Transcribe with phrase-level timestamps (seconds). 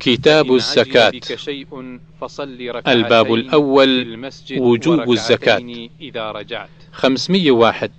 [0.00, 1.12] كتاب الزكاة.
[2.88, 5.88] الباب الأول وجوب الزكاة.
[6.92, 7.90] خمسمية واحد.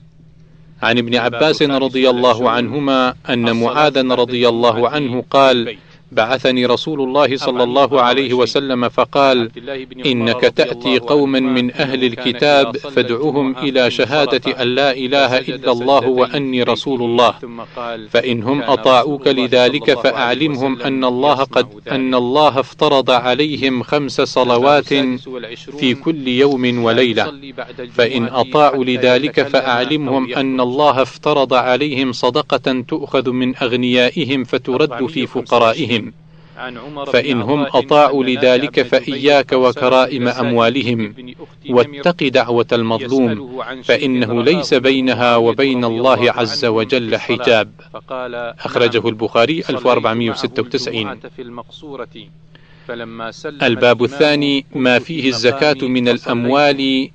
[0.81, 5.77] عن ابن عباس رضي الله عنهما أن معاذا رضي الله عنه قال
[6.11, 9.51] بعثني رسول الله صلى الله عليه وسلم فقال
[10.05, 16.63] إنك تأتي قوما من أهل الكتاب فادعهم إلى شهادة أن لا إله إلا الله وأني
[16.63, 17.33] رسول الله.
[18.09, 24.93] فإنهم أطاعوك لذلك فأعلمهم أن الله قد أن الله افترض عليهم خمس صلوات
[25.79, 27.33] في كل يوم وليلة.
[27.93, 36.06] فإن أطاعوا لذلك فأعلمهم أن الله افترض عليهم صدقة تؤخذ من أغنيائهم فترد في فقرائهم.
[37.13, 41.13] فإن هم أطاعوا لذلك فإياك وكرائم أموالهم
[41.69, 47.71] واتق دعوة المظلوم فإنه ليس بينها وبين الله عز وجل حجاب.
[48.59, 51.19] أخرجه البخاري 1496
[53.63, 57.09] الباب الثاني ما فيه الزكاة من الأموال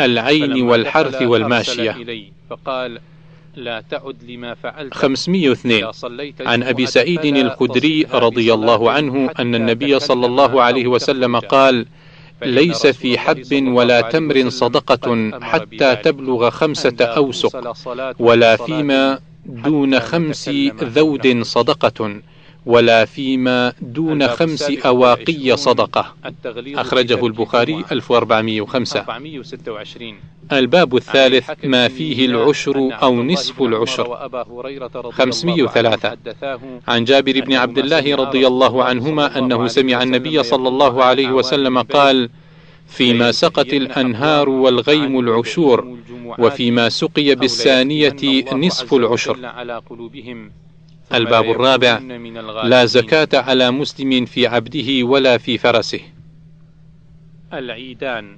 [0.00, 1.96] العين والحرث والماشية.
[2.50, 2.98] فقال
[3.56, 4.94] لا تعد لما فعلت.
[4.94, 5.90] 502
[6.40, 11.86] عن أبي سعيد الخدري رضي الله عنه أن النبي صلى الله عليه وسلم قال
[12.42, 17.74] ليس في حب ولا تمر صدقة حتى تبلغ خمسة أوسق
[18.18, 20.48] ولا فيما دون خمس
[20.82, 22.20] ذود صدقة.
[22.66, 26.14] ولا فيما دون خمس أواقي صدقة.
[26.74, 29.04] أخرجه البخاري 1405
[30.52, 34.30] الباب الثالث ما فيه العشر أو نصف العشر.
[35.10, 36.16] 503
[36.88, 41.78] عن جابر بن عبد الله رضي الله عنهما أنه سمع النبي صلى الله عليه وسلم
[41.82, 42.30] قال
[42.86, 45.96] فيما سقت الأنهار والغيم العشور
[46.38, 49.36] وفيما سقي بالثانية نصف العشر.
[51.14, 51.98] الباب الرابع
[52.64, 56.00] لا زكاة على مسلم في عبده ولا في فرسه.
[57.52, 58.36] العيدان.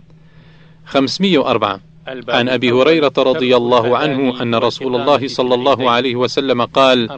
[0.86, 1.80] 504
[2.28, 7.08] عن أبي هريرة رضي الله عنه أن رسول الله صلى الله عليه وسلم قال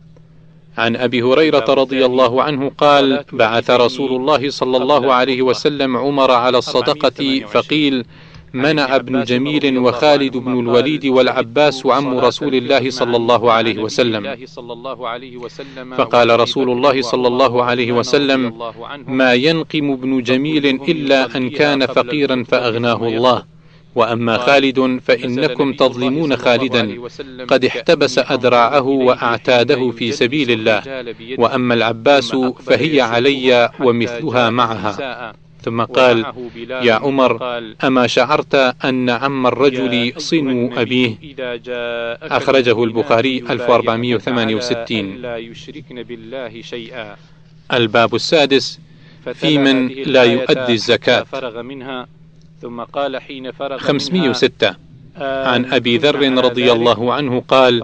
[0.79, 6.31] عن أبي هريرة رضي الله عنه قال بعث رسول الله صلى الله عليه وسلم عمر
[6.31, 8.05] على الصدقة فقيل
[8.55, 14.37] منع ابن جميل وخالد بن الوليد والعباس عم رسول الله صلى الله عليه وسلم.
[15.97, 18.53] فقال رسول الله صلى الله عليه وسلم
[19.07, 23.56] ما ينقم ابن جميل إلا أن كان فقيرا فأغناه الله.
[23.97, 26.83] وأما خالد فإنكم تظلمون خالدا.
[27.49, 30.83] قد احتبس اذراعه وأعتاده في سبيل الله.
[31.39, 32.37] وأما العباس
[32.67, 35.33] فهي علي ومثلها معها.
[35.63, 36.27] ثم قال
[36.83, 38.55] يا عمر أما شعرت
[38.85, 41.17] أن عم الرجل صنو أبيه؟
[42.23, 45.23] أخرجه البخاري 1468
[47.73, 48.81] الباب السادس
[49.35, 51.25] في من لا يؤدي الزكاة.
[52.63, 54.75] ثم قال حين فرغ 506
[55.21, 57.83] عن أبي ذر رضي الله عنه قال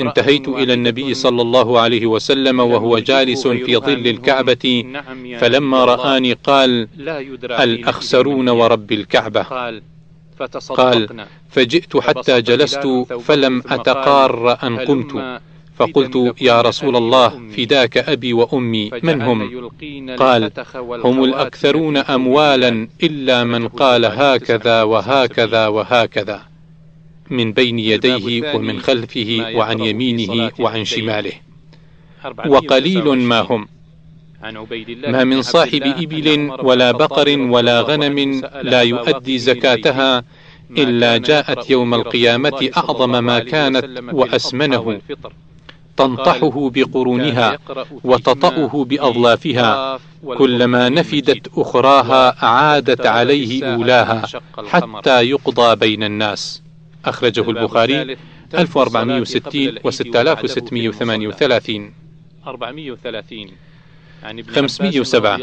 [0.00, 4.84] انتهيت إلى النبي صلى الله عليه وسلم وهو جالس في ظل الكعبة.
[5.38, 6.88] فلما رآني قال
[7.42, 11.08] الاخسرون ورب الكعبة؟ قال
[11.50, 12.86] فجئت حتى جلست
[13.24, 15.40] فلم أتقار أن قمت.
[15.76, 19.70] فقلت يا رسول الله فداك أبي وأمي من هم؟
[20.16, 20.50] قال
[21.04, 26.42] هم الأكثرون أموالا إلا من قال هكذا وهكذا وهكذا
[27.30, 31.32] من بين يديه ومن خلفه وعن يمينه وعن شماله.
[32.46, 33.68] وقليل ما هم؟
[35.08, 40.24] ما من صاحب إبل ولا بقر ولا غنم لا يؤدي زكاتها
[40.78, 45.00] إلا جاءت يوم القيامة أعظم ما كانت وأسمنه.
[45.96, 47.58] تنطحه بقرونها
[48.04, 49.98] وتطأه بأظلافها.
[50.38, 54.22] كلما نفدت أخراها عادت عليه أولاها
[54.66, 56.62] حتى يقضى بين الناس.
[57.04, 58.16] أخرجه البخاري
[58.54, 61.92] 1460 و 6638
[62.46, 63.46] 430
[64.54, 65.38] 507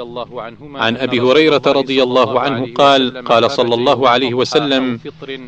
[0.75, 4.99] عن أبي هريرة رضي الله عنه قال قال صلى الله عليه وسلم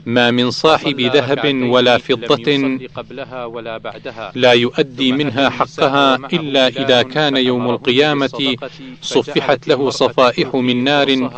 [0.05, 2.77] ما من صاحب ذهب ولا فضة
[4.35, 8.55] لا يؤدي منها حقها إلا إذا كان يوم القيامة
[9.01, 11.29] صفحت له صفائح من نار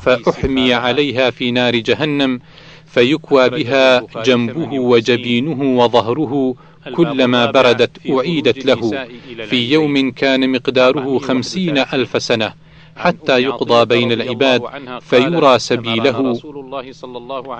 [0.00, 2.40] فأحمي عليها في نار جهنم
[2.86, 6.54] فيكوى بها جنبه وجبينه وظهره
[6.94, 9.06] كلما بردت أعيدت له
[9.46, 12.52] في يوم كان مقداره خمسين ألف سنة
[12.96, 14.62] حتى يقضى بين العباد
[15.00, 16.40] فيرى سبيله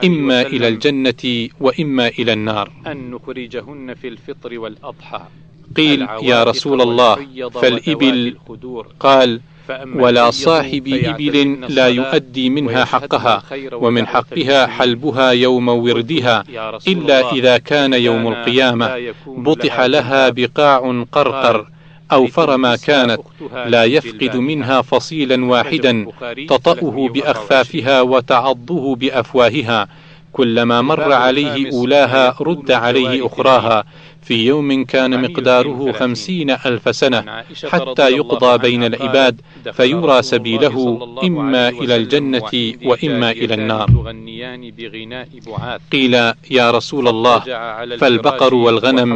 [0.05, 2.73] إما إلى الجنة وإما إلى النار.
[2.87, 5.23] أن نخرجهن في الفطر والأضحى.
[5.77, 7.17] قيل يا رسول الله
[7.51, 8.37] فالإبل
[9.01, 9.41] قال
[9.95, 13.43] ولا صاحب إبل لا يؤدي منها حقها
[13.73, 16.45] ومن حقها حلبها يوم وردها.
[16.89, 19.13] إلا إذا كان يوم القيامة.
[19.27, 21.67] بطح لها بقاع قرقر
[22.13, 23.21] أوفر ما كانت
[23.67, 26.07] لا يفقد منها فصيلا واحدا
[26.49, 29.89] تطأه بأخفافها وتعضه بأفواهها.
[30.37, 33.85] كلما مر عليه أولاها رد عليه أخراها.
[34.27, 37.21] في يوم كان مقداره خمسين ألف سنة
[37.73, 39.41] حتى يقضى بين العباد
[39.73, 40.77] فيرى سبيله
[41.25, 42.53] إما إلى الجنة
[42.85, 43.89] وإما إلى النار.
[45.93, 46.15] قيل
[46.51, 47.39] يا رسول الله
[48.01, 49.11] فالبقر والغنم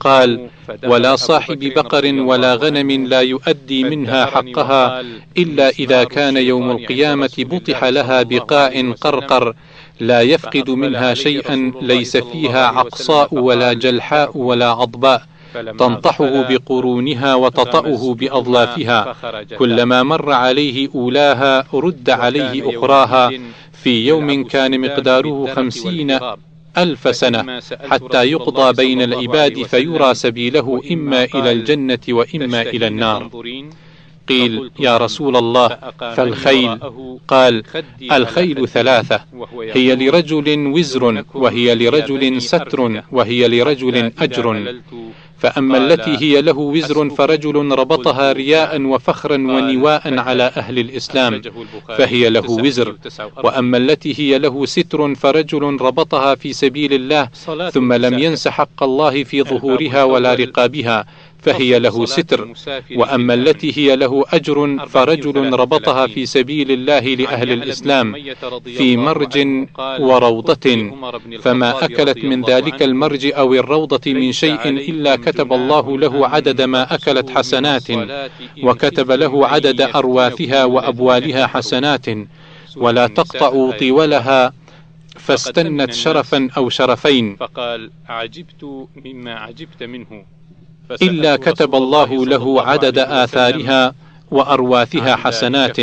[0.00, 0.48] قال
[0.84, 5.04] ولا صاحب بقر ولا غنم لا يؤدي منها حقها
[5.38, 9.54] إلا إذا كان يوم القيامة بطح لها بقاع قرقر.
[10.00, 15.22] لا يفقد منها شيئا ليس فيها عقصاء ولا جلحاء ولا عضباء.
[15.78, 19.16] تنطحه بقرونها وتطأه بأظلافها
[19.58, 23.30] كلما مر عليه أولاها رد عليه أخراها.
[23.72, 26.18] في يوم كان مقداره خمسين
[26.78, 27.60] ألف سنة.
[27.90, 33.30] حتى يقضى بين العباد فيرى سبيله إما إلى الجنة وإما إلى النار.
[34.28, 35.68] قيل يا رسول الله
[36.16, 36.78] فالخيل.
[37.28, 37.62] قال
[38.12, 39.20] الخيل ثلاثة
[39.74, 44.74] هي لرجل وزر وهي لرجل ستر وهي لرجل أجر.
[45.38, 51.42] فأما التي هي له وزر فرجل ربطها رياء وفخرا ونواء على أهل الإسلام.
[51.98, 52.96] فهي له وزر.
[53.44, 57.28] وأما التي هي له ستر فرجل ربطها في سبيل الله
[57.70, 61.06] ثم لم ينس حق الله في ظهورها ولا رقابها.
[61.38, 62.48] فهي له ستر
[62.96, 68.06] وأما التي هي له أجر فرجل ربطها في سبيل الله لأهل الإسلام
[68.64, 69.66] في مرج
[70.00, 70.90] وروضة.
[71.40, 76.94] فما أكلت من ذلك المرج أو الروضة من شيء إلا كتب الله له عدد ما
[76.94, 77.90] أكلت حسنات.
[78.62, 82.06] وكتب له عدد أرواثها وأبوالها حسنات.
[82.76, 84.52] ولا تقطع طولها.
[85.16, 87.36] فاستنت شرفا أو شرفين.
[87.36, 90.35] فقال عجبت مما عجبت منه.
[91.02, 93.94] إلا كتب الله له عدد آثارها
[94.30, 95.76] وأرواثها حسنات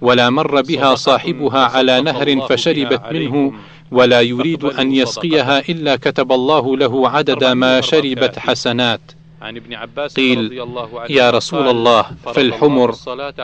[0.00, 3.52] ولا مر بها صاحبها على نهر فشربت منه
[3.92, 9.00] ولا يريد أن يسقيها إلا كتب الله له عدد ما شربت حسنات.
[9.42, 12.02] عن ابن عباس قيل رضي الله عنه يا رسول الله
[12.34, 12.90] في الحمر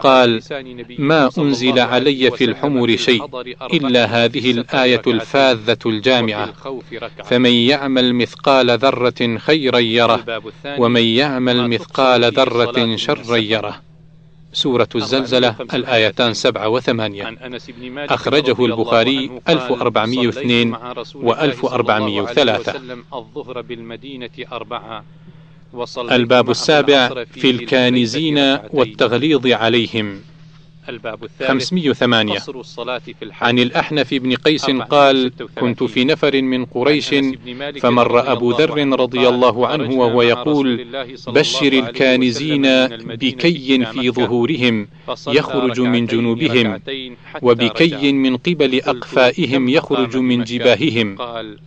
[0.03, 0.43] قال
[0.99, 3.25] ما أنزل علي في الحمر شيء
[3.75, 6.53] إلا هذه الآية الفاذة الجامعة.
[7.25, 10.43] فمن يعمل مثقال ذرة خيرا يره
[10.79, 13.81] ومن يعمل مثقال ذرة شرا يره.
[14.53, 17.37] سورة الزلزلة الآيتان سبعة وثمانية.
[17.97, 20.75] أخرجه البخاري 1402
[21.15, 22.75] و 1403
[23.15, 25.05] الظهر بالمدينة أربعة
[25.99, 28.38] الباب السابع في الكانزين
[28.73, 30.20] والتغليظ عليهم.
[30.88, 32.38] الباب الثالث 508
[33.41, 37.15] عن الأحنف بن قيس قال كنت في نفر من قريش
[37.81, 40.87] فمر أبو ذر رضي الله عنه وهو يقول
[41.26, 42.62] بشر الكانزين
[43.05, 44.88] بكي في ظهورهم
[45.29, 46.81] يخرج من جنوبهم
[47.43, 51.17] وبكي من قبل أقفائهم يخرج من جباههم.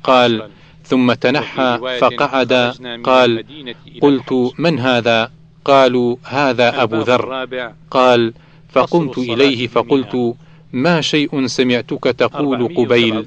[0.03, 0.49] قال
[0.91, 2.53] ثم تنحى فقعد
[3.03, 3.43] قال
[4.01, 5.31] قلت من هذا؟
[5.65, 7.47] قالوا هذا أبو ذر.
[7.91, 8.33] قال
[8.69, 10.35] فقمت إليه فقلت
[10.73, 13.25] ما شيء سمعتك تقول قبيل؟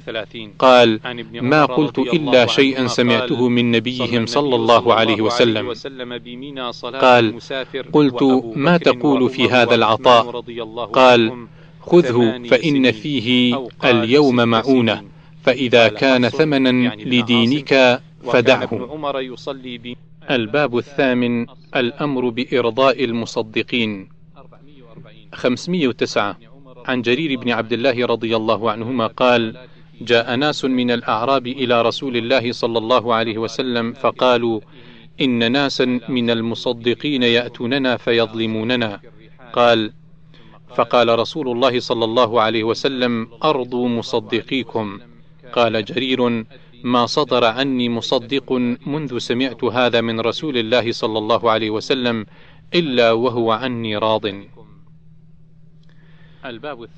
[0.59, 0.99] قال
[1.41, 5.73] ما قلت إلا شيئا سمعته من نبيهم صلى الله عليه وسلم.
[7.01, 7.25] قال
[7.93, 8.21] قلت
[8.55, 10.23] ما تقول في هذا العطاء؟
[10.93, 11.21] قال
[11.81, 15.14] خذه فإن فيه اليوم معونة.
[15.45, 18.71] فإذا كان ثمنا لدينك فدعه.
[20.31, 24.09] الباب الثامن الأمر بإرضاء المصدقين.
[25.33, 26.37] 509
[26.85, 29.57] عن جرير بن عبد الله رضي الله عنهما قال
[30.01, 34.59] جاء ناس من الأعراب إلى رسول الله صلى الله عليه وسلم فقالوا
[35.21, 38.99] إن ناسا من المصدقين يأتوننا فيظلموننا.
[39.53, 39.93] قال
[40.75, 44.99] فقال رسول الله صلى الله عليه وسلم أرضوا مصدقيكم.
[45.55, 46.19] قال جرير
[46.83, 48.53] ما صدر عني مصدق
[48.93, 52.25] منذ سمعت هذا من رسول الله صلى الله عليه وسلم
[52.79, 54.25] إلا وهو عني راض.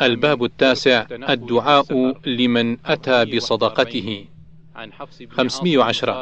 [0.01, 1.89] الباب التاسع الدعاء
[2.25, 4.25] لمن أتى بصدقته.
[5.29, 6.13] خمسمائة عشرة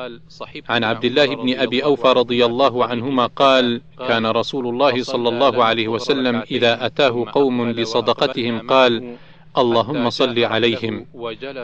[0.70, 5.64] عن عبد الله بن أبي أوفى رضي الله عنهما قال كان رسول الله صلى الله
[5.64, 9.16] عليه وسلم إذا أتاه قوم بصدقتهم قال
[9.58, 11.06] اللهم صل عليهم.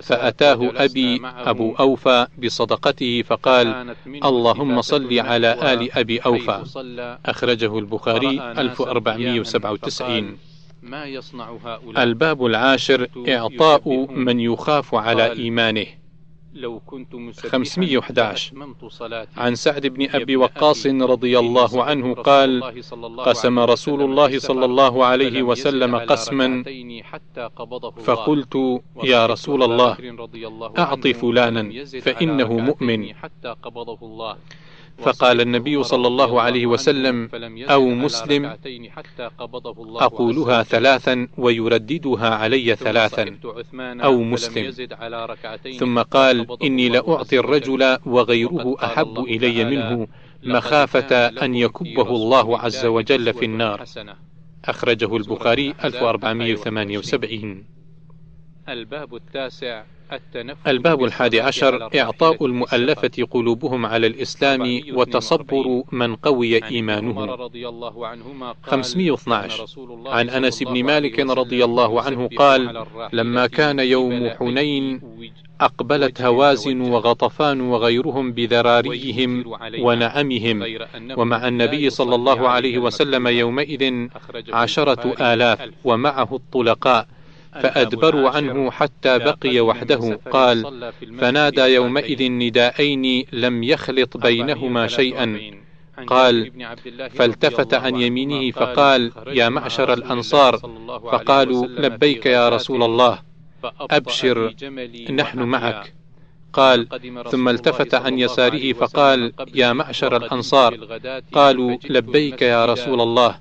[0.02, 3.96] فأتاه أبي أبو أوفى بصدقته فقال
[4.26, 6.64] اللهم صل على آل أبي أوفى.
[7.26, 10.38] أخرجه البخاري 1497
[10.84, 15.86] ما يصنع هؤلاء الباب العاشر إعطاء من يخاف على إيمانه.
[16.54, 18.54] لو كنت 511
[19.38, 22.64] عن سعد بن أبي وقاص رضي الله عنه قال
[23.18, 26.64] قسم رسول الله صلى الله عليه وسلم قسما.
[28.04, 29.98] فقلت يا رسول الله
[30.80, 33.14] أعط فلانا فإنه مؤمن.
[34.98, 37.30] فقال النبي صلى الله عليه وسلم
[37.70, 38.56] أو مسلم
[39.80, 43.38] أقولها ثلاثا ويرددها علي ثلاثا
[43.84, 44.88] أو مسلم.
[45.80, 50.08] ثم قال إني لأعطي الرجل وغيره أحب إلي منه
[50.44, 53.86] مخافة أن يكبه الله عز وجل في النار.
[54.66, 57.81] أخرجه البخاري 1478
[58.72, 59.84] الباب التاسع
[60.68, 67.38] الباب الحادي عشر إعطاء المؤلفة قلوبهم على الإسلام وتصبر من قوي إيمانه.
[68.64, 69.66] 512
[70.08, 75.02] عن أنس بن مالك رضي الله عنه قال لما كان يوم حنين
[75.62, 79.44] أقبلت هوازن وغطفان وغيرهم بذراريهم
[79.80, 80.64] ونعمهم
[81.18, 84.08] ومع النبي صلى الله عليه وسلم يومئذ
[84.54, 87.08] عشرة آلاف ومعه الطلقاء.
[87.54, 90.20] فأدبروا عنه حتى بقي وحده.
[90.32, 95.52] قال فنادى يومئذ نداءين لم يخلط بينهما شيئا.
[96.08, 96.52] قال
[97.16, 100.58] فالتفت عن يمينه فقال يا معشر الأنصار.
[101.12, 103.20] فقالوا لبيك يا رسول الله.
[103.92, 104.54] أبشر
[105.12, 105.94] نحن معك.
[106.54, 106.88] قال
[107.32, 111.00] ثم التفت عن يساره فقال يا معشر الأنصار.
[111.34, 113.40] قالوا لبيك يا رسول الله.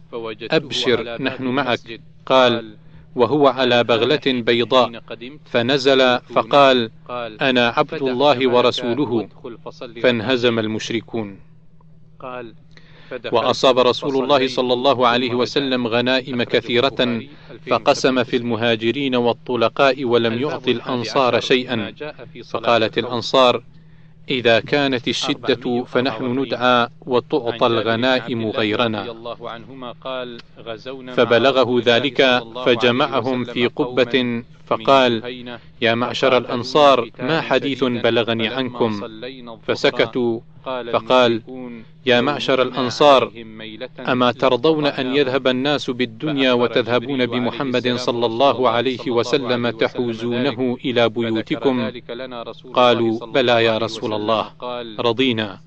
[0.50, 2.00] أبشر نحن معك.
[2.26, 2.74] قال
[3.16, 5.02] وهو على بغلة بيضاء.
[5.44, 6.90] فنزل فقال
[7.40, 9.28] أنا عبد الله ورسوله.
[10.02, 11.38] فانهزم المشركون.
[13.32, 17.20] وأصاب رسول الله صلى الله عليه وسلم غنائم كثيرة
[17.70, 21.94] فقسم في المهاجرين والطلقاء ولم يعط الأنصار شيئا.
[22.50, 23.62] فقالت الأنصار
[24.30, 29.14] إذا كانت الشدة فنحن ندعى وتعطى الغنائم غيرنا
[31.16, 35.12] فبلغه ذلك فجمعهم في قبة فقال
[35.80, 39.00] يا معشر الأنصار ما حديث بلغني عنكم؟
[39.66, 41.42] فسكتوا فقال
[42.06, 43.32] يا معشر الأنصار
[43.98, 51.90] أما ترضون أن يذهب الناس بالدنيا وتذهبون بمحمد صلى الله عليه وسلم تحوزونه إلى بيوتكم؟
[52.74, 54.52] قالوا بلى يا رسول الله
[54.98, 55.60] رضينا.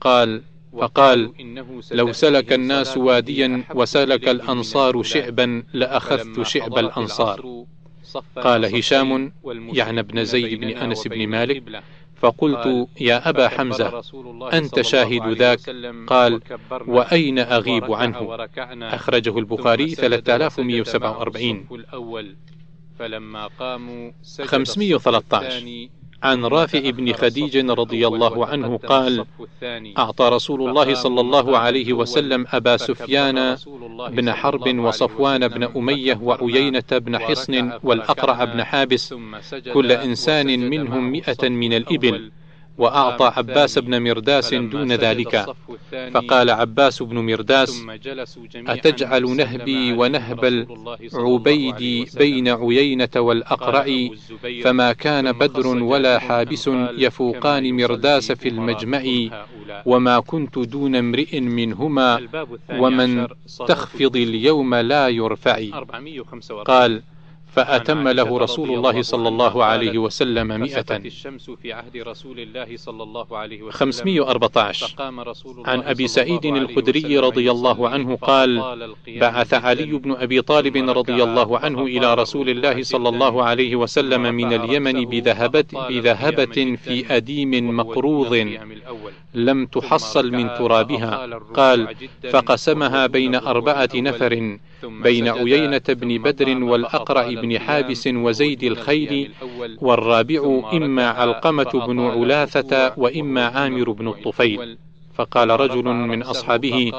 [0.00, 0.42] قال
[0.80, 1.32] فقال
[1.92, 7.64] لو سلك الناس واديا وسلك الأنصار شعبا لأخذت شعب الأنصار.
[8.36, 9.32] قال هشام
[9.72, 11.82] يعني ابن زيد بن أنس بن مالك.
[12.16, 14.02] فقلت يا أبا حمزة
[14.52, 15.60] أنت شاهد ذاك؟
[16.06, 16.40] قال
[16.86, 18.48] وأين أغيب عنه؟
[18.82, 21.66] أخرجه البخاري 3147
[22.98, 24.10] فلما قاموا
[24.44, 25.88] 513
[26.22, 29.24] عن رافع بن خديج رضي الله عنه قال
[29.98, 33.56] أعطى رسول الله صلى الله عليه وسلم أبا سفيان
[34.10, 39.14] بن حرب وصفوان بن أمية وعيينة بن حصن والأقرع بن حابس
[39.74, 42.30] كل إنسان منهم مئة من الإبل.
[42.78, 45.46] وأعطى عباس بن مرداس دون ذلك.
[46.14, 47.82] فقال عباس بن مرداس
[48.54, 50.44] أتجعل نهبي ونهب
[51.14, 54.08] العبيد بين عيينة والأقرع
[54.64, 59.02] فما كان بدر ولا حابس يفوقان مرداس في المجمع
[59.86, 62.28] وما كنت دون امرئ منهما
[62.70, 63.26] ومن
[63.68, 65.58] تخفض اليوم لا يرفع
[66.64, 67.02] قال
[67.52, 73.02] فأتم له رسول الله صلى الله عليه وسلم مئة الشمس في عهد رسول الله صلى
[73.02, 74.94] الله عليه وسلم 514
[75.66, 78.62] عن أبي سعيد الخدري رضي الله عنه قال
[79.08, 84.22] بعث علي بن أبي طالب رضي الله عنه إلى رسول الله صلى الله عليه وسلم
[84.22, 88.58] من اليمن بذهبة, بذهبة في أديم مقروض
[89.34, 91.40] لم تحصل من ترابها.
[91.54, 91.94] قال
[92.32, 99.30] فقسمها بين أربعة نفر بين عيينة بن بدر والأقرع بن حابس وزيد الخيل
[99.80, 104.76] والرابع إما علقمة بن علاثة وإما عامر بن الطفيل.
[105.14, 106.92] فقال رجل من أصحابه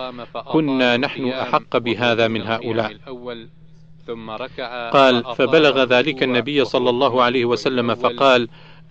[0.52, 2.92] كنا نحن أحق بهذا من هؤلاء.
[4.94, 8.48] قال فبلغ ذلك النبي صلى الله عليه وسلم فقال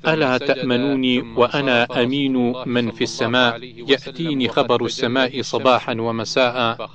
[0.07, 6.89] ألا تأمنوني وأنا أمين من في السماء يأتيني خبر السماء صباحا ومساء.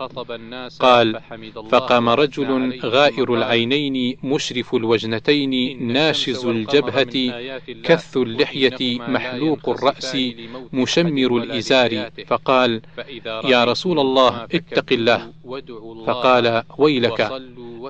[0.80, 1.22] قال
[1.70, 7.16] فقام رجل غائر العينين مشرف الوجنتين ناشز الجبهة
[7.84, 10.18] كث اللحية محلوق الرأس
[10.74, 12.10] مشمر الإزار.
[12.28, 12.82] فقال
[13.26, 15.32] يا رسول الله اتق الله.
[16.08, 17.32] فقال ويلك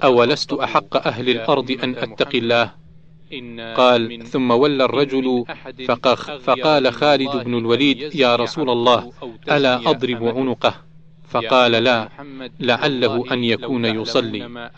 [0.03, 2.86] أولست أحق أهل الأرض أن أتقي الله؟
[3.75, 5.45] قال ثم ولى الرجل
[6.39, 9.11] فقال خالد بن الوليد يا رسول الله
[9.51, 10.73] ألا أضرب عنقه؟
[11.27, 12.09] فقال لا
[12.59, 14.69] لعله أن يكون يصلي.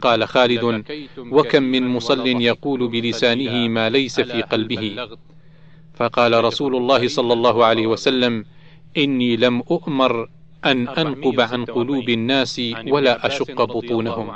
[0.00, 0.84] قال خالد
[1.18, 5.08] وكم من مصل يقول بلسانه ما ليس في قلبه.
[5.94, 8.44] فقال رسول الله صلى الله عليه وسلم
[8.96, 10.28] إني لم أؤمر
[10.64, 14.30] أن أنقب عن قلوب الناس ولا أشق بطونهم.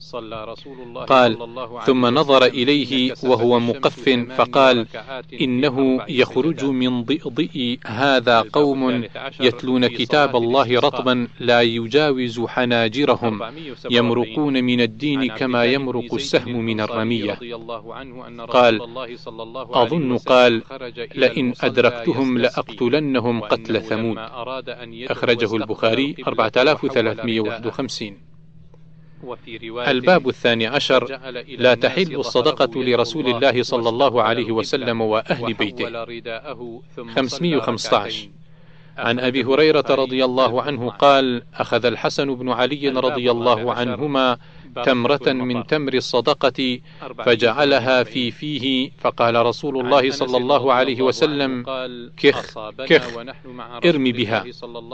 [0.00, 1.38] صلى رسول الله قال
[1.86, 4.86] ثم نظر إليه وهو مقف فقال
[5.40, 9.04] إنه يخرج من ضئضئ هذا قوم
[9.40, 13.42] يتلون كتاب الله رطبا لا يجاوز حناجرهم.
[13.90, 17.38] يمرقون من الدين كما يمرق السهم من الرمية.
[18.48, 18.80] قال
[19.70, 20.62] أظن قال
[21.14, 24.18] لئن أدركتهم لأقتلنهم قتل ثمود.
[25.10, 28.29] أخرجه البخاري 4351
[29.90, 31.18] الباب الثاني عشر
[31.58, 35.84] لا تحل الصدقة لرسول الله صلى الله عليه وسلم وأهل بيته.
[37.14, 38.28] 515
[38.98, 44.38] عن أبي هريرة رضي الله عنه قال أخذ الحسن بن علي رضي الله عنهما
[44.84, 46.78] تمرة من تمر الصدقة
[47.24, 51.62] فجعلها في فيه فقال رسول الله صلى الله عليه وسلم
[52.16, 53.18] كخ كخ
[53.84, 54.44] ارمي بها.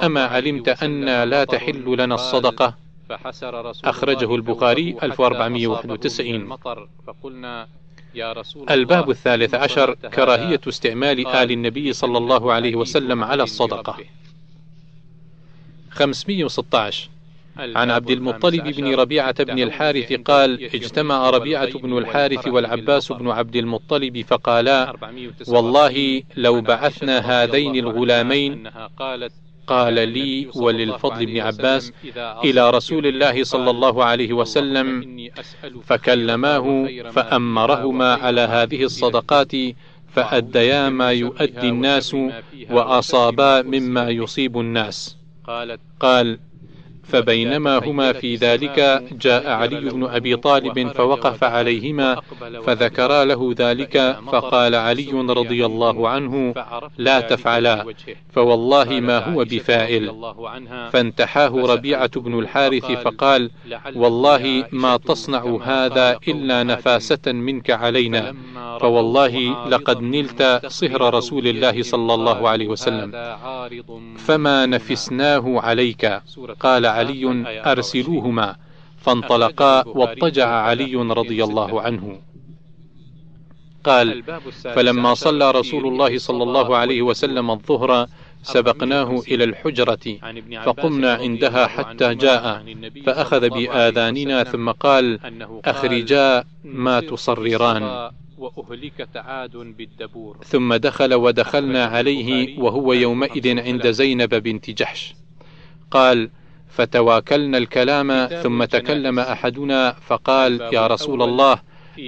[0.03, 6.57] أما علمت أن لا تحل لنا الصدقة؟ فحسر رسول أخرجه البخاري 1491
[7.07, 7.69] فقلنا
[8.15, 13.97] يا رسول الباب الثالث عشر كراهية استعمال آل النبي صلى الله عليه وسلم على الصدقة.
[15.91, 17.09] 516
[17.59, 23.57] عن عبد المطلب بن ربيعة بن الحارث قال اجتمع ربيعة بن الحارث والعباس بن عبد
[23.57, 24.93] المطلب فقالا
[25.49, 28.71] والله لو بعثنا هذين الغلامين
[29.67, 31.93] قال لي وللفضل بن عباس
[32.45, 34.87] إلى رسول الله صلى الله عليه وسلم
[35.85, 39.53] فكلماه فأمرهما على هذه الصدقات
[40.09, 42.17] فأديا ما يؤدي الناس
[42.71, 45.17] وأصابا مما يصيب الناس.
[46.01, 46.39] قال
[47.09, 52.21] فبينما هما في ذلك جاء علي بن أبي طالب فوقف عليهما
[52.67, 56.55] فذكرا له ذلك فقال علي رضي الله عنه
[56.99, 57.95] لا تفعلا.
[58.33, 60.33] فوالله ما هو بفاعل.
[60.93, 63.51] فانتحاه ربيعة بن الحارث فقال
[63.95, 68.35] والله ما تصنع هذا إلا نفاسة منك علينا.
[68.81, 73.13] فوالله لقد نلت صهر رسول الله صلى الله عليه وسلم.
[74.17, 76.21] فما نفسناه عليك؟
[76.61, 77.23] قال علي
[77.73, 78.49] أرسلوهما.
[79.05, 82.07] فانطلقا واضطجع علي رضي الله عنه.
[83.85, 84.23] قال
[84.77, 88.07] فلما صلى رسول الله صلى الله عليه وسلم الظهر
[88.43, 90.07] سبقناه إلى الحجرة
[90.67, 92.45] فقمنا عندها حتى جاء.
[93.07, 95.05] فأخذ بآذاننا ثم قال
[95.65, 98.11] أخرجا ما تصرران.
[98.39, 100.35] وأهلكت عاد بالدبور.
[100.45, 105.15] ثم دخل ودخلنا عليه وهو يومئذ عند زينب بنت جحش.
[105.91, 106.31] قال
[106.77, 111.59] فتواكلنا الكلام ثم تكلم أحدنا فقال يا رسول الله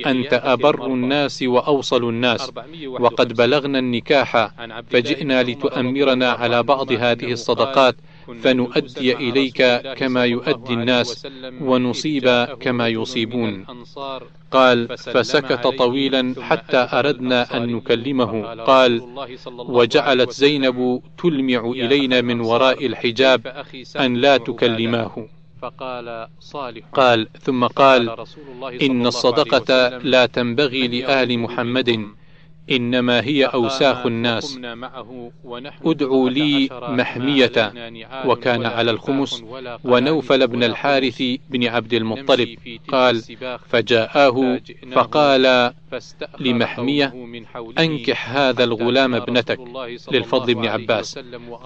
[0.07, 2.53] أنت أبر الناس وأوصل الناس.
[2.89, 4.51] وقد بلغنا النكاح.
[4.91, 7.97] فجئنا لتؤمرنا على بعض هذه الصدقات
[8.43, 9.63] فنؤدي إليك
[9.97, 11.27] كما يؤدي الناس
[11.61, 12.29] ونصيب
[12.61, 13.65] كما يصيبون.
[14.51, 18.33] قال فسكت طويلا حتى أردنا أن نكلمه.
[18.55, 19.03] قال
[19.59, 23.65] وجعلت زينب تلمع إلينا من وراء الحجاب
[23.97, 25.27] أن لا تكلماه.
[25.63, 26.85] فقال صالح.
[26.93, 28.27] قال ثم قال
[28.83, 32.07] إن الصدقة لا تنبغي لآل محمد.
[32.71, 34.59] إنما هي أوساخ الناس.
[35.85, 37.73] ادعوا لي محمية
[38.27, 39.43] وكان على الخمس
[39.85, 42.57] ونوفل بن الحارث بن عبد المطلب
[42.89, 43.23] قال
[43.69, 44.61] فجاءه
[44.93, 45.73] فقال
[46.41, 47.15] لمحمية
[47.79, 49.61] أنكح هذا الغلام ابنتك
[50.13, 51.19] للفضل بن عباس.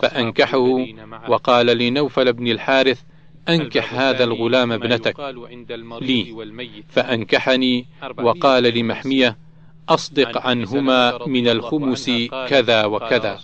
[0.02, 0.86] فأنكحه
[1.28, 3.00] وقال لنوفل بن الحارث
[3.48, 5.34] أنكح هذا الغلام ابنتك
[6.00, 6.34] لي.
[6.88, 7.86] فأنكحني
[8.18, 9.36] وقال لمحمية
[9.88, 12.10] أصدق عنهما من الخمس
[12.48, 13.38] كذا وكذا.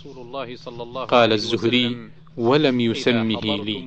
[1.07, 1.97] قال الزهري
[2.37, 3.83] ولم يسمه لي.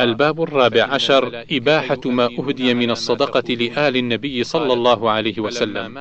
[0.00, 5.98] الباب الرابع عشر إباحة ما أهدي من الصدقة لآل النبي صلى الله عليه وسلم.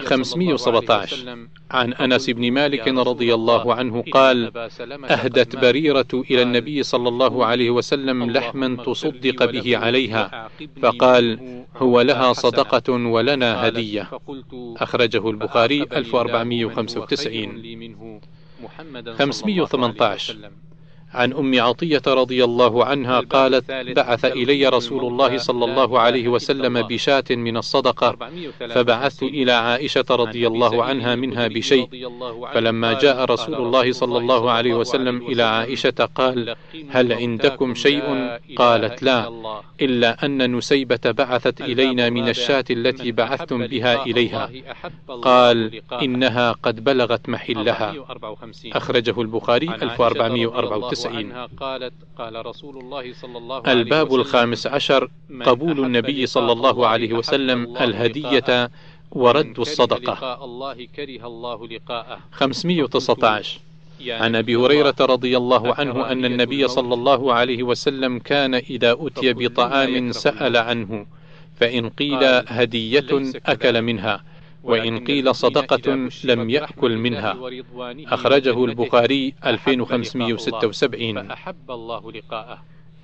[0.00, 4.52] 517 عن أنس بن مالك رضي الله عنه قال
[5.10, 10.50] أهدت بريرة إلى النبي صلى الله عليه وسلم لحما تصدق به عليها.
[10.82, 11.38] فقال
[11.76, 14.10] هو لها صدقة ولنا هدية.
[14.76, 17.62] أخرجه البخاري 1495
[19.18, 20.50] 518
[21.14, 26.82] عن أم عطية رضي الله عنها قالت بعث إلي رسول الله صلى الله عليه وسلم
[26.82, 28.16] بشاة من الصدقة
[28.68, 31.88] فبعثت إلى عائشة رضي الله عنها منها بشيء.
[32.54, 36.54] فلما جاء رسول الله صلى الله عليه وسلم إلى عائشة قال
[36.90, 38.02] هل عندكم شيء؟
[38.56, 39.32] قالت لا
[39.80, 44.50] إلا أن نسيبة بعثت إلينا من الشاة التي بعثتم بها إليها.
[45.22, 47.94] قال إنها قد بلغت محلها.
[48.72, 51.01] أخرجه البخاري 1494
[51.56, 55.08] قالت قال رسول الله صلى الله عليه الباب الخامس عشر
[55.44, 58.70] قبول النبي صلى الله عليه وسلم الهدية
[59.12, 60.44] ورد الصدقة.
[60.44, 62.18] الله كره الله لقاءه.
[62.32, 63.60] 519
[64.08, 69.32] عن أبي هريرة رضي الله عنه أن النبي صلى الله عليه وسلم كان إذا أتي
[69.32, 71.06] بطعام سأل عنه
[71.60, 74.24] فإن قيل هدية أكل منها.
[74.62, 77.38] وإن قيل صدقة لم يأكل منها.
[78.06, 81.28] أخرجه البخاري 2576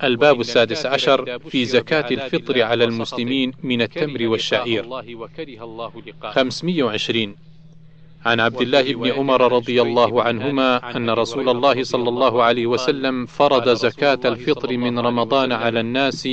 [0.03, 4.85] الباب السادس عشر في زكاة الفطر على المسلمين من التمر والشعير.
[6.23, 7.35] 520
[8.25, 13.25] عن عبد الله بن عمر رضي الله عنهما أن رسول الله صلى الله عليه وسلم
[13.25, 16.29] فرض زكاة الفطر من رمضان على الناس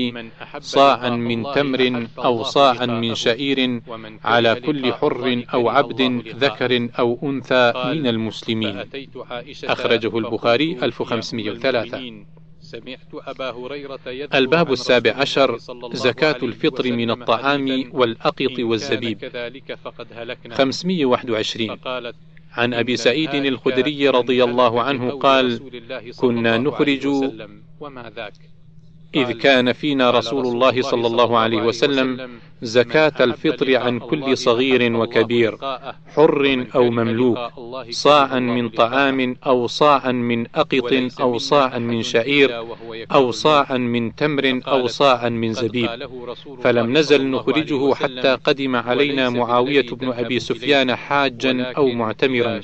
[0.61, 3.81] صاعا من تمر أو صاعا من شعير
[4.25, 6.03] على كل حر أو عبد
[6.37, 8.85] ذكر أو أنثى من المسلمين.
[9.65, 12.37] أخرجه البخاري 1503
[12.67, 13.99] سمعت أبا هريرة
[14.35, 15.59] الباب السابع عشر
[15.93, 19.19] زكاة الفطر من الطعام والأقط والزبيب.
[20.53, 21.79] 521
[22.53, 25.61] عن أبي سعيد الخدري رضي الله عنه قال
[26.17, 27.07] كنا نخرج
[27.81, 28.33] وما ذاك؟
[29.15, 32.31] إذ كان فينا رسول الله صلى الله عليه وسلم
[32.63, 35.59] زكاة الفطر عن كل صغير وكبير
[36.15, 37.39] حر أو مملوك
[37.91, 42.65] صاعا من طعام أو صاعا من أقط أو صاعا من شعير
[43.13, 46.09] أو صاعا من تمر أو صاعا من زبيب.
[46.63, 52.61] فلم نزل نخرجه حتى قدم علينا معاوية بن أبي سفيان حاجا أو معتمرا.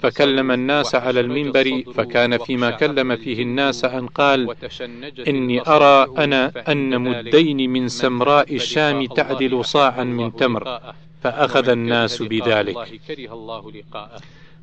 [0.00, 4.54] فكلم الناس على المنبر فكان فيما كلم فيه الناس أن قال
[5.28, 10.80] إني أرى أنا أن مدين من سمراء الشام تعدل صاعا من تمر
[11.22, 12.76] فأخذ الناس بذلك.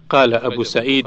[0.09, 1.05] قال أبو سعيد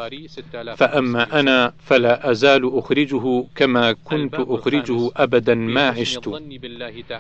[0.77, 6.29] فأما أنا فلا أزال أخرجه كما كنت أخرجه أبدا ما عشت.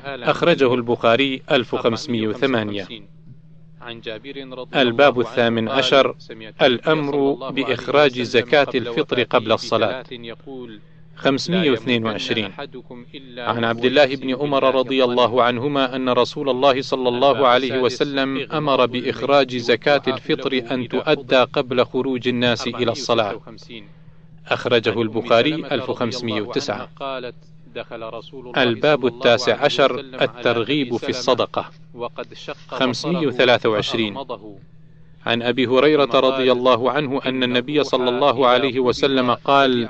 [0.04, 2.86] أخرجه البخاري 1508
[3.80, 6.16] عن جابر رضي الباب الثامن عشر
[6.62, 10.04] الأمر بإخراج زكاة الفطر قبل الصلاة.
[11.18, 12.52] 522
[13.38, 18.46] عن عبد الله بن عمر رضي الله عنهما أن رسول الله صلى الله عليه وسلم
[18.52, 23.40] أمر بإخراج زكاة الفطر أن تؤدى قبل خروج الناس إلى الصلاة.
[24.46, 26.88] أخرجه البخاري 1509
[28.56, 31.70] الباب التاسع عشر الترغيب في الصدقة.
[32.68, 34.16] 523
[35.26, 39.88] عن أبي هريرة رضي الله عنه أن النبي صلى الله عليه وسلم قال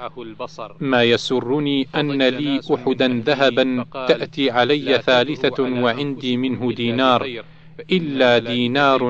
[0.80, 7.42] ما يسرني أن لي أحدا ذهبا تأتي علي ثالثة وعندي منه دينار
[7.92, 9.02] إلا دينار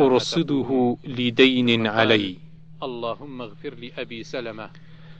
[0.00, 2.36] أرصده لدين علي.
[2.82, 4.70] اللهم اغفر لابي سلمة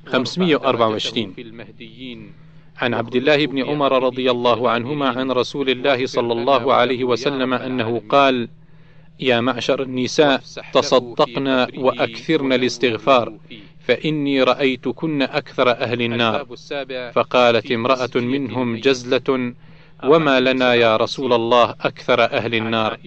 [0.07, 2.33] 524
[2.77, 7.55] عن عبد الله بن عمر رضي الله عنهما عن رسول الله صلى الله عليه وسلم
[7.55, 8.49] أنه قال
[9.21, 13.33] يا معشر النساء تصدقن واكثرن الاستغفار
[13.81, 16.47] فإني رأيتكن أكثر أهل النار.
[17.13, 19.55] فقالت امرأة منهم جزلة
[20.05, 22.99] وما لنا يا رسول الله أكثر أهل النار؟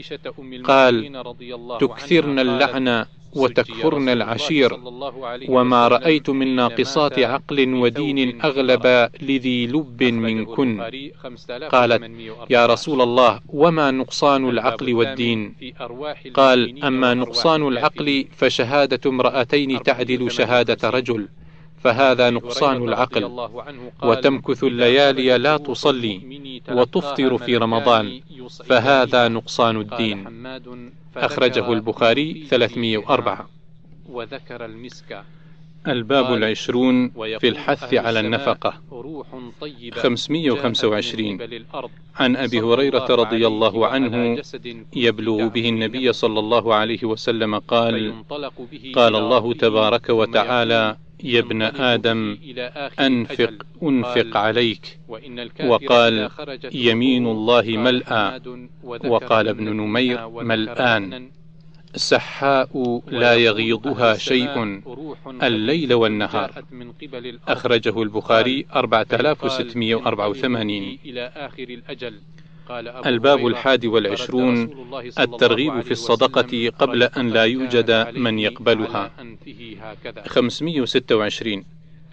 [0.63, 1.23] قال
[1.79, 4.79] تكثرن اللعن وتكفرن العشير.
[5.49, 10.81] وما رأيت من ناقصات عقل ودين أغلب لذي لب منكن
[11.71, 12.11] قالت
[12.49, 15.55] يا رسول الله وما نقصان العقل والدين؟
[16.33, 21.27] قال أما نقصان العقل فشهادة امرأتين تعدل شهادة رجل.
[21.83, 23.49] فهذا نقصان العقل.
[24.03, 26.15] وتمكث الليالي لا تصلي
[26.71, 28.21] وتفطر في رمضان.
[28.65, 30.19] فهذا نقصان الدين.
[31.17, 33.49] أخرجه البخاري 304
[34.09, 35.23] وذكر المسك.
[35.87, 38.73] الباب العشرون في الحث على النفقة.
[39.93, 41.39] 525
[42.15, 44.41] عن أبي هريرة رضي الله عنه
[44.95, 48.13] يبلغ به النبي صلى الله عليه وسلم قال
[48.95, 52.37] قال الله تبارك وتعالى يا ابن آدم
[52.99, 54.99] أنفق أنفق عليك.
[55.65, 56.29] وقال
[56.73, 58.41] يمين الله ملأى.
[58.83, 61.29] وقال ابن نمير ملآن.
[61.95, 64.81] سحاء لا يغيضها شيء.
[65.43, 66.63] الليل والنهار.
[67.47, 72.13] أخرجه البخاري 4684 إلى آخر الأجل
[73.05, 74.69] الباب الحادي والعشرون
[75.19, 79.11] الترغيب في الصدقة قبل أن لا يوجد من يقبلها.
[80.27, 81.63] 526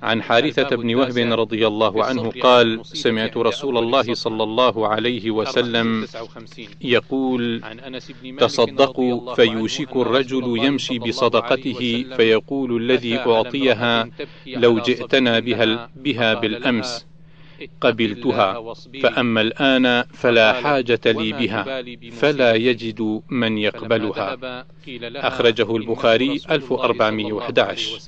[0.02, 6.06] عن حارثة بن وهب رضي الله عنه قال سمعت رسول الله صلى الله عليه وسلم
[6.80, 7.62] يقول
[8.38, 14.10] تصدقوا فيوشك الرجل يمشي بصدقته فيقول الذي أعطيها
[14.46, 17.06] لو جئتنا بها, بها بالأمس.
[17.80, 24.66] قبلتها فأما الآن فلا حاجة لي بها فلا يجد من يقبلها.
[25.16, 28.00] أخرجه البخاري 1411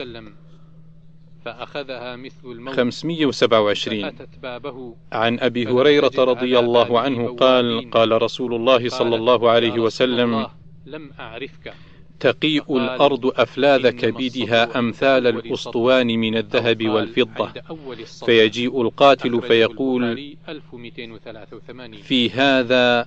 [1.45, 4.13] فأخذها مثل الموت 527
[5.13, 10.47] عن أبي هريرة رضي الله عنه قال قال رسول الله صلى الله عليه وسلم
[10.87, 11.75] لم أعرفك.
[12.21, 17.53] تقيء الأرض أفلاذ كبدها أمثال الأسطوان من الذهب والفضة.
[18.27, 20.37] فيجيء القاتل فيقول
[22.03, 23.07] في هذا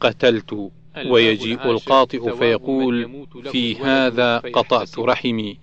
[0.00, 0.70] قتلت.
[1.08, 5.56] ويجيء القاطئ فيقول في هذا قطعت رحمي.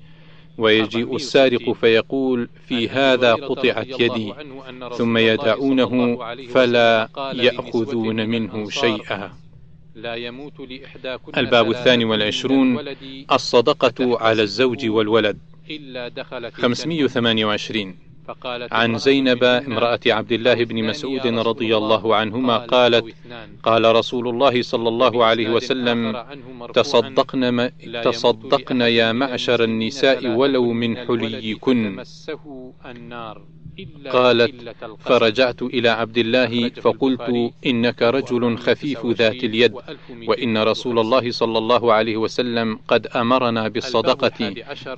[0.58, 4.34] ويجيء السارق فيقول في هذا قطعت يدي.
[4.98, 9.47] ثم يدعونه فلا يأخذون منه شيئا.
[9.98, 10.54] لا يموت
[11.38, 12.96] الباب الثاني والعشرون
[13.32, 15.38] الصدقة على الزوج والولد.
[16.54, 18.07] 528
[18.72, 22.16] عن زينب امرأة عبد الله بن مسعود رضي الله.
[22.16, 23.06] عنهما قالت
[23.64, 26.26] قال رسول الله صلى الله عليه وسلم
[26.74, 27.70] تصدقن,
[28.04, 32.04] تصدقن يا معشر النساء ولو من حليكن.
[34.10, 34.54] قالت
[35.00, 39.74] فرجعت إلى عبد الله فقلت إنك رجل خفيف ذات اليد.
[40.28, 44.54] وإن رسول الله صلى الله عليه وسلم قد أمرنا بالصدقة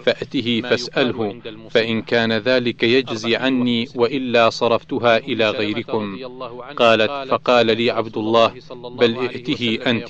[0.05, 6.17] فأته فاسأله فإن كان ذلك يجزي عني وإلا صرفتها إلى غيركم.
[6.75, 8.53] قالت فقال لي عبد الله
[8.89, 10.09] بل ائته أنت.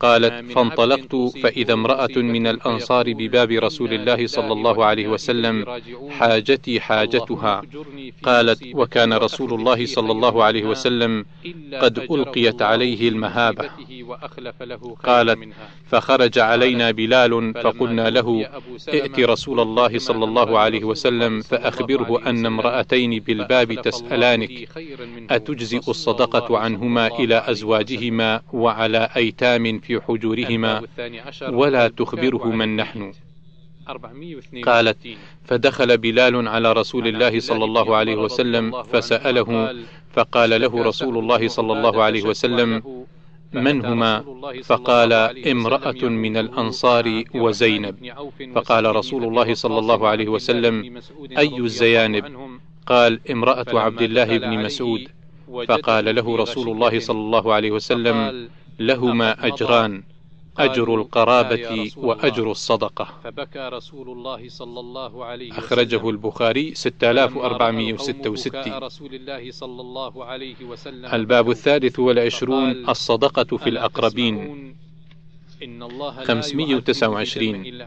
[0.00, 5.64] قالت فانطلقت فإذا امرأة من الأنصار بباب رسول الله صلى الله عليه وسلم
[6.10, 7.62] حاجتي حاجتها
[8.22, 11.24] قالت وكان رسول الله صلى الله عليه وسلم
[11.80, 13.70] قد ألقيت عليه المهابة
[15.04, 15.38] قالت
[15.86, 18.48] فخرج علينا بلال فقلنا له
[18.88, 24.68] ائت رسول الله صلى الله عليه وسلم فأخبره أن امرأتين بالباب تسألانك.
[25.30, 30.82] أتجزئ الصدقة عنهما إلى أزواجهما وعلى أيتام في حجورهما
[31.48, 33.12] ولا تخبره من نحن.
[34.66, 34.98] قالت
[35.44, 39.50] فدخل بلال على رسول الله صلى الله عليه وسلم فسأله
[40.12, 42.82] فقال له رسول الله صلى الله عليه وسلم
[43.52, 44.24] من هما
[44.64, 45.12] فقال
[45.46, 47.94] امرأة من الأنصار وزينب.
[48.54, 50.74] فقال رسول الله صلى الله عليه وسلم
[51.38, 52.24] أي الزيانب
[52.86, 55.08] قال امرأة عبد الله بن مسعود.
[55.68, 60.02] فقال له رسول الله صلى الله عليه وسلم لهما أجران
[60.58, 63.08] أجر القرابة وأجر الصدقة.
[63.24, 65.58] فبكى رسول الله صلى الله عليه وسلم.
[65.58, 74.66] أخرجه البخاري 6466 رسول الله صلى الله عليه وسلم الباب الثالث والعشرون الصدقة في الأقربين.
[76.24, 77.82] 529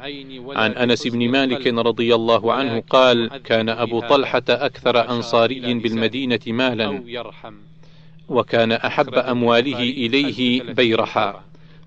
[0.56, 7.04] عن أنس بن مالك رضي الله عنه قال كان أبو طلحة أكثر أنصاري بالمدينة مالا.
[8.30, 11.44] وكان أحب أمواله إليه بيرحا.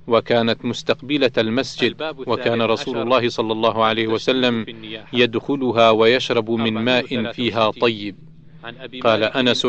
[0.07, 2.15] وكانت مستقبلة المسجد.
[2.27, 4.67] وكان رسول الله صلى الله عليه وسلم
[5.13, 8.17] يدخلها ويشرب من ماء فيها طيب.
[9.03, 9.67] قال أنس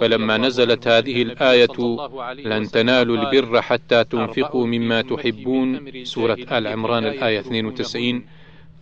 [0.00, 1.76] فلما نزلت هذه الآية
[2.44, 5.80] لن تنالوا البر حتى تنفقوا مما تحبون.
[6.04, 8.24] سورة آل عمران الآية 92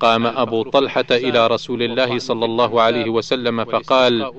[0.03, 4.33] قام أبو طلحة إلى رسول الله صلى الله عليه وسلم فقال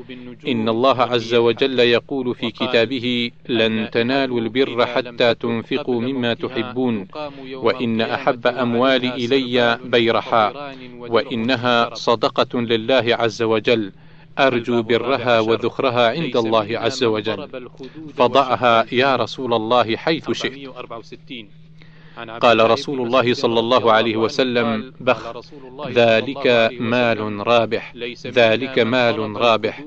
[0.47, 7.07] إن الله عز وجل يقول في كتابه لن تنالوا البر حتى تنفقوا مما تحبون
[7.53, 13.91] وإن أحب أموالي إلي بيرحاء وإنها صدقة لله عز وجل
[14.39, 17.47] أرجو برها وذخرها عند الله عز وجل.
[18.17, 20.69] فضعها يا رسول الله حيث شئت.
[22.41, 25.37] قال رسول الله صلى الله عليه وسلم بخ
[25.89, 27.93] ذلك مال رابح
[28.27, 29.83] ذلك مال رابح.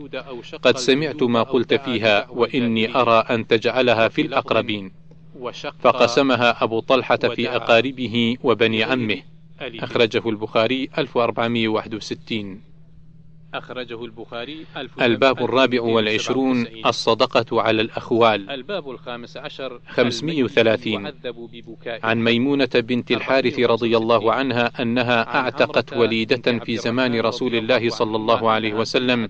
[0.62, 4.93] قد سمعت ما قلت فيها وإني أرى أن تجعلها في الأقربين.
[5.81, 9.23] فقسمها أبو طلحة في أقاربه وبني عمه.
[9.61, 12.61] أخرجه البخاري 1461
[13.55, 14.67] أخرجه البخاري
[15.01, 18.51] الباب الرابع والعشرون الصدقة على الأخوال.
[18.51, 21.13] الباب الخامس عشر 530
[21.87, 28.17] عن ميمونة بنت الحارث رضي الله عنها أنها أعتقت وليدة في زمان رسول الله صلى
[28.17, 29.29] الله عليه وسلم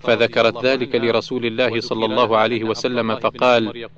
[0.00, 3.88] فذكرت ذلك لرسول الله صلى الله عليه وسلم فقال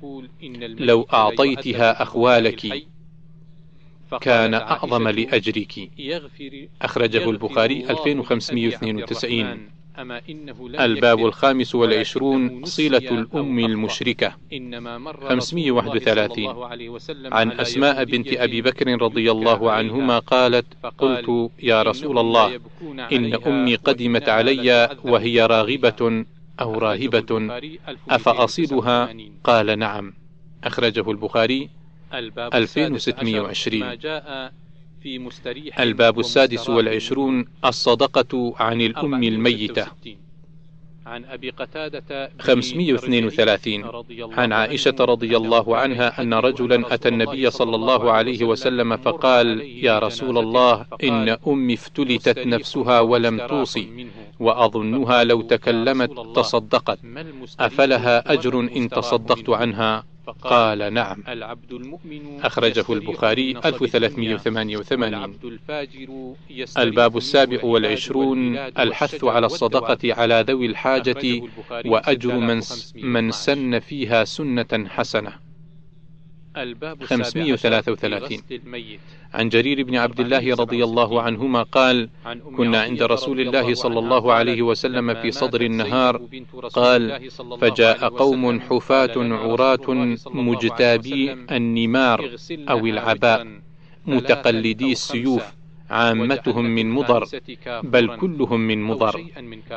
[0.79, 2.89] لو أعطيتها أخوالك
[4.21, 5.89] كان أعظم لأجرك.
[6.81, 9.69] أخرجه البخاري 2592
[10.79, 14.35] الباب الخامس والعشرون صلة الأم المشركة.
[15.29, 16.47] 531
[17.33, 20.65] عن أسماء بنت أبي بكر رضي الله عنهما قالت
[20.97, 22.59] قلت يا رسول الله
[23.11, 26.25] إن أمي قدمت علي وهي راغبة
[26.61, 27.61] أو راهبة
[28.09, 30.13] أفأصلها قال نعم.
[30.63, 31.69] أخرجه البخاري
[32.13, 33.97] 2620
[35.03, 39.87] في مستريح الباب السادس والعشرون الصدقة عن الأم الميتة.
[41.05, 43.83] عن أبي قتادة 532
[44.37, 49.99] عن عائشة رضي الله عنها أن رجلا أتى النبي صلى الله عليه وسلم فقال يا
[49.99, 54.07] رسول الله إن أمي افتلتت نفسها ولم توصي
[54.39, 56.99] وأظنها لو تكلمت تصدقت
[57.59, 60.03] أفلها أجر إن تصدقت عنها؟
[60.41, 61.23] قال نعم.
[61.27, 65.39] العبد المؤمن أخرجه البخاري 1388
[66.77, 71.41] الباب السابع والعشرون الحث على الصدقة على ذوي الحاجة
[71.85, 72.61] وأجر من,
[72.95, 75.48] من سن فيها سنة حسنة.
[76.57, 78.41] الباب 533
[79.33, 82.09] عن جرير بن عبد الله رضي الله عنهما قال
[82.57, 86.21] كنا عند رسول الله صلى الله عليه وسلم في صدر النهار
[86.73, 87.29] قال
[87.61, 89.87] فجاء قوم حفاة عراة
[90.25, 92.29] مجتابي النمار
[92.69, 93.47] أو العباء.
[94.05, 95.43] متقلدي السيوف.
[95.89, 97.27] عامتهم من مضر
[97.83, 99.23] بل كلهم من مضر.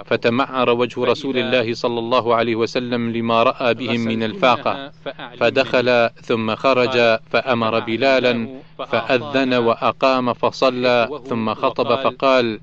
[0.04, 4.92] فتمعر وجه رسول الله صلى الله عليه وسلم لما رأى بهم من الفاقة.
[5.36, 8.48] فدخل ثم خرج فأمر بلالا
[8.78, 12.60] فأذن وأقام فصلى ثم خطب فقال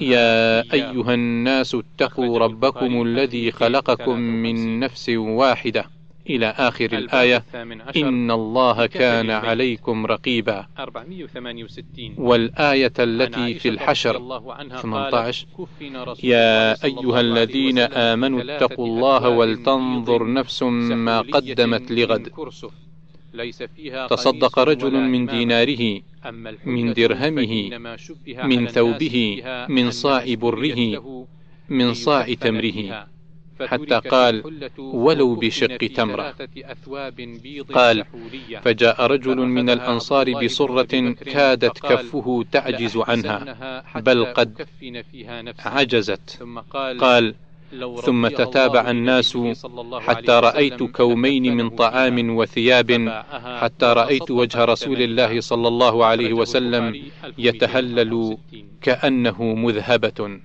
[0.00, 5.84] يا أيها الناس اتقوا ربكم الذي خلقكم من نفس واحدة.
[6.30, 7.44] إلى آخر الآية.
[7.96, 10.66] إن الله كان عليكم رقيبا.
[12.18, 14.40] والآية التي في الحشر.
[14.82, 15.46] 18
[16.22, 22.30] يا أيها الذين آمنوا اتقوا الله ولتنظر نفس ما قدمت لغد.
[24.10, 26.00] تصدق رجل من ديناره
[26.64, 27.70] من درهمه
[28.44, 31.02] من ثوبه من صاع بره
[31.68, 33.06] من صاع تمره.
[33.66, 34.42] حتى قال
[34.78, 36.34] ولو بشق تمرة.
[37.74, 38.04] قال
[38.62, 44.66] فجاء رجل من الأنصار بصرة كادت كفه تعجز عنها بل قد
[45.58, 46.42] عجزت.
[46.98, 47.34] قال
[48.02, 49.38] ثم تتابع الناس
[50.00, 52.90] حتى رأيت كومين من طعام وثياب
[53.60, 57.02] حتى رأيت وجه رسول الله صلى الله عليه وسلم
[57.38, 58.36] يتهلل
[58.82, 60.40] كأنه مذهبة.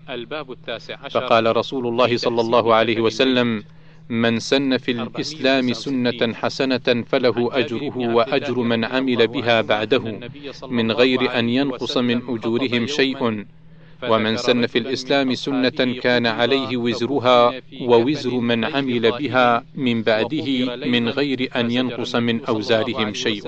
[1.09, 3.63] فقال رسول الله صلى الله عليه وسلم
[4.09, 10.19] من سن في الإسلام سنة حسنة فله أجره وأجر من عمل بها بعده.
[10.67, 13.45] من غير أن ينقص من أجورهم شيء.
[14.03, 15.69] ومن سن في الإسلام سنة
[16.01, 23.13] كان عليه وزرها ووزر من عمل بها من بعده من غير أن ينقص من أوزارهم
[23.13, 23.43] شيء.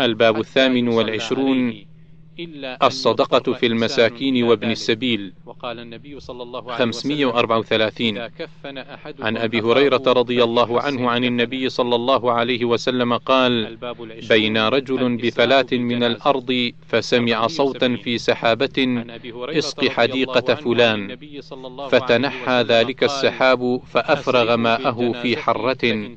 [0.00, 1.87] الباب الثامن والعشرون
[2.82, 5.32] الصدقة في المساكين وابن السبيل.
[5.46, 8.18] وقال النبي صلى الله عليه 534
[9.20, 13.78] عن أبي هريرة رضي الله عنه عن النبي صلى الله عليه وسلم قال
[14.28, 21.16] بين رجل بفلاة من الأرض فسمع صوتا في سحابة اسق حديقة فلان.
[21.90, 26.10] فتنحى ذلك السحاب فأفرغ ماءه في حرة.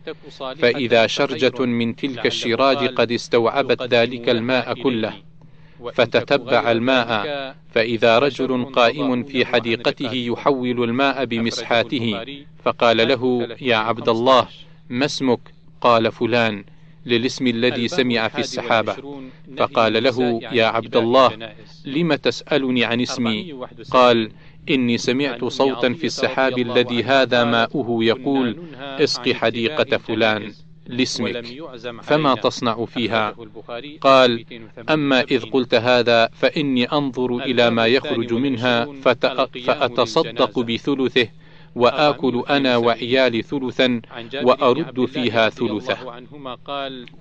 [0.56, 5.31] فإذا شرجة من تلك الشراج قد استوعبت ذلك الماء كله.
[5.94, 7.56] فتتبع الماء.
[7.72, 12.26] فإذا رجل قائم في حديقته يحول الماء بمسحاته.
[12.64, 14.48] فقال له يا عبد الله
[14.90, 15.40] ما اسمك؟
[15.82, 16.64] قال فلان.
[17.06, 18.96] للاسم الذي سمع في السحابة.
[19.58, 21.54] فقال له يا عبد الله
[21.86, 23.54] لم تسألني عن اسمي؟
[23.92, 24.32] قال
[24.70, 30.54] إني سمعت صوتا في السحاب الذي هذا ماؤه يقول اسق حديقة فلان.
[30.92, 31.46] لاسمك.
[32.04, 33.36] فما تصنع فيها؟
[34.02, 34.46] قال
[34.90, 38.88] أما إذ قلت هذا فإني أنظر إلى ما يخرج منها
[39.66, 41.28] فأتصدق بثلثه
[41.76, 44.02] وآكل أنا وعيالي ثلثا
[44.44, 45.98] وأرد فيها ثلثه.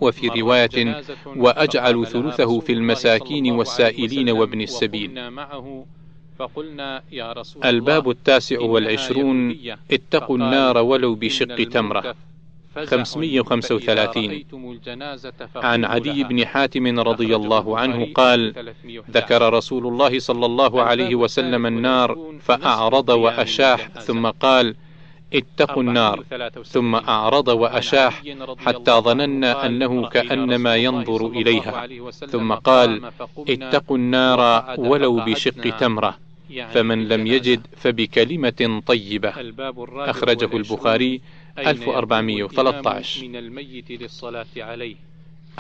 [0.01, 5.11] وفي رواية وأجعل ثلثه في المساكين والسائلين وابن السبيل.
[6.39, 9.57] فقلنا يا رسول الباب التاسع والعشرون
[9.91, 12.15] اتقوا النار ولو بشق تمرة.
[12.75, 14.45] 535
[15.57, 18.73] عن عدي بن حاتم رضي الله عنه قال
[19.11, 24.75] ذكر رسول الله صلى الله عليه وسلم النار فأعرض وأشاح ثم قال
[25.35, 26.25] اتقوا النار.
[26.65, 28.23] ثم أعرض وأشاح
[28.59, 31.89] حتى ظننا أنه كأنما ينظر إليها.
[32.11, 33.11] ثم قال
[33.49, 36.19] اتقوا النار ولو بشق تمرة.
[36.73, 39.33] فمن لم يجد فبكلمة طيبة.
[39.91, 41.21] أخرجه البخاري
[41.59, 44.97] 1413 من الميت للصلاة عليه.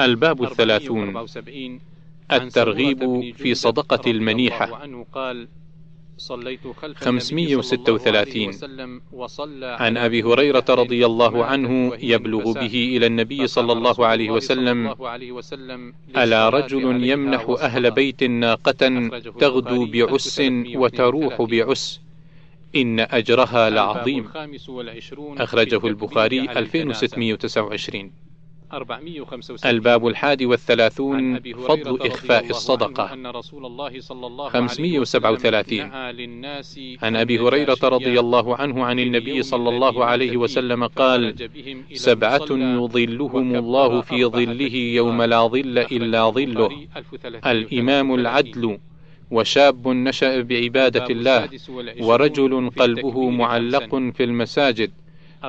[0.01, 1.26] الباب الثلاثون.
[2.32, 4.86] الترغيب في صدقة المنيحة.
[6.20, 8.61] صليت خلف 536
[9.64, 14.95] عن أبي هريرة رضي الله عنه يبلغ به إلى النبي صلى الله عليه وسلم
[16.16, 19.11] ألا رجل يمنح أهل بيت ناقة
[19.41, 20.43] تغدو بعس
[20.74, 22.01] وتروح بعس
[22.77, 24.29] إن أجرها لعظيم.
[25.39, 28.12] أخرجه البخاري 2629
[29.66, 33.07] الباب الحادي والثلاثون فضل إخفاء الصدقة.
[34.49, 35.81] 537
[37.03, 41.35] عن أبي هريرة رضي الله عنه عن النبي صلى الله عليه وسلم قال
[41.95, 46.87] سبعة يظلهم الله في ظله يوم لا ظل إلا ظله.
[47.47, 48.79] الإمام العدل.
[49.31, 51.49] وشاب نشأ بعبادة الله
[52.01, 54.91] ورجل قلبه معلق في المساجد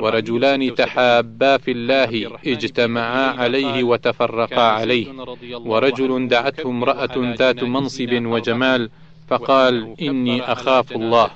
[0.01, 5.07] ورجلان تحابا في الله اجتمعا عليه وتفرقا عليه.
[5.53, 8.89] ورجل دعته امرأة ذات منصب وجمال
[9.27, 11.29] فقال إني أخاف الله.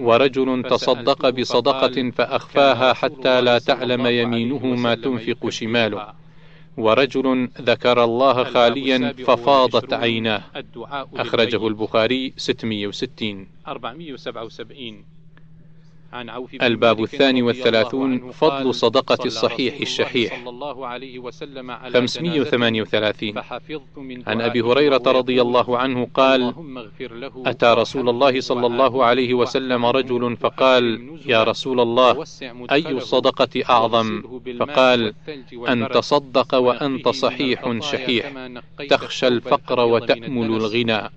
[0.00, 6.21] ورجل تصدق بصدقة فأخفاها حتى لا تعلم يمينه ما تنفق شماله.
[6.76, 10.42] ورجل ذكر الله خاليا ففاضت عيناه.
[11.14, 15.21] أخرجه البخاري 660 477 عن عوف
[16.62, 20.44] الباب الثاني والثلاثون فضل صدقة الصحيح الشحيح.
[21.92, 23.34] 538
[24.26, 26.54] عن أبي هريرة رضي الله عنه قال
[27.46, 30.84] أتى رسول الله صلى الله عليه وسلم رجل فقال
[31.26, 32.24] يا رسول الله
[32.72, 34.22] أي الصدقة أعظم؟
[34.58, 35.14] فقال
[35.68, 38.32] أن تصدق وأنت صحيح شحيح.
[38.90, 41.10] تخشى الفقر وتأمل الغنى.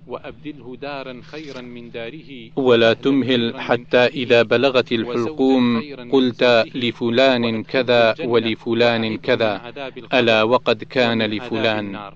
[2.56, 6.44] ولا تمهل حتى إذا بلغت الحلقوم قلت
[6.76, 9.74] لفلان كذا ولفلان كذا
[10.14, 12.12] ألا وقد كان لفلان؟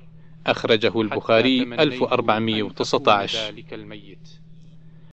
[0.47, 3.53] أخرجه البخاري 1419